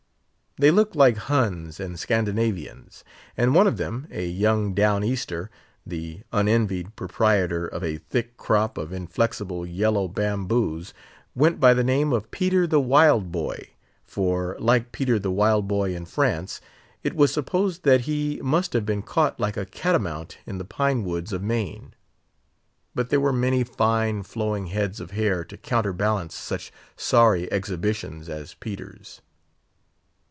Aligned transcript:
They 0.57 0.69
looked 0.69 0.97
like 0.97 1.15
Huns 1.15 1.79
and 1.79 1.97
Scandinavians; 1.97 3.05
and 3.37 3.55
one 3.55 3.67
of 3.67 3.77
them, 3.77 4.05
a 4.11 4.27
young 4.27 4.73
Down 4.73 5.01
Easter, 5.01 5.49
the 5.87 6.23
unenvied 6.33 6.97
proprietor 6.97 7.65
of 7.65 7.85
a 7.85 7.97
thick 7.99 8.35
crop 8.35 8.77
of 8.77 8.91
inflexible 8.91 9.65
yellow 9.65 10.09
bamboos, 10.09 10.93
went 11.33 11.61
by 11.61 11.73
the 11.73 11.85
name 11.85 12.11
of 12.11 12.31
Peter 12.31 12.67
the 12.67 12.81
Wild 12.81 13.31
Boy; 13.31 13.69
for, 14.03 14.57
like 14.59 14.91
Peter 14.91 15.17
the 15.17 15.31
Wild 15.31 15.69
Boy 15.69 15.95
in 15.95 16.03
France, 16.03 16.59
it 17.01 17.15
was 17.15 17.33
supposed 17.33 17.83
that 17.83 18.01
he 18.01 18.41
must 18.43 18.73
have 18.73 18.85
been 18.85 19.01
caught 19.03 19.39
like 19.39 19.55
a 19.55 19.65
catamount 19.65 20.37
in 20.45 20.57
the 20.57 20.65
pine 20.65 21.05
woods 21.05 21.31
of 21.31 21.41
Maine. 21.41 21.93
But 22.93 23.09
there 23.09 23.21
were 23.21 23.33
many 23.33 23.63
fine, 23.63 24.21
flowing 24.21 24.67
heads 24.67 24.99
of 24.99 25.11
hair 25.11 25.45
to 25.45 25.55
counter 25.55 25.93
balance 25.93 26.35
such 26.35 26.73
sorry 26.97 27.49
exhibitions 27.53 28.27
as 28.27 28.53
Peter's. 28.55 29.21